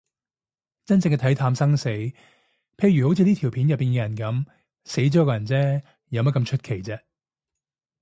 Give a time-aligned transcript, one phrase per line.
[0.83, 1.87] 真正嘅睇淡生死，
[2.75, 4.45] 譬如好似呢條片入面嘅人噉，
[4.83, 6.99] 死咗個人嗟，有乜咁出奇啫